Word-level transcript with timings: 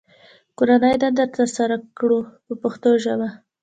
کورنۍ 0.57 0.95
دنده 1.01 1.25
ترسره 1.35 1.75
کړو 1.97 2.19
په 2.47 2.53
پښتو 2.61 2.89
ژبه. 3.03 3.29